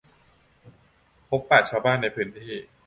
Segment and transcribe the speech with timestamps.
[1.27, 2.53] พบปะชาวบ้านในพื้นที่